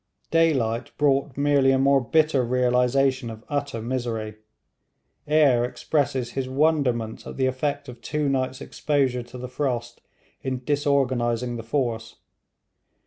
Daylight 0.31 0.89
brought 0.97 1.37
merely 1.37 1.69
a 1.69 1.77
more 1.77 2.01
bitter 2.03 2.43
realisation 2.43 3.29
of 3.29 3.43
utter 3.49 3.83
misery. 3.83 4.33
Eyre 5.27 5.63
expresses 5.63 6.31
his 6.31 6.49
wonderment 6.49 7.27
at 7.27 7.37
the 7.37 7.45
effect 7.45 7.87
of 7.87 8.01
two 8.01 8.27
nights' 8.27 8.61
exposure 8.61 9.21
to 9.21 9.37
the 9.37 9.47
frost 9.47 10.01
in 10.41 10.63
disorganising 10.63 11.55
the 11.55 11.61
force. 11.63 12.15